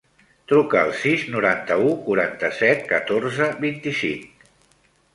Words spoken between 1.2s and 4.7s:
noranta-u, quaranta-set, catorze, vint-i-cinc.